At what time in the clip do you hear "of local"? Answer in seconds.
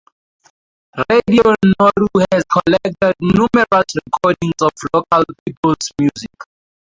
4.61-5.23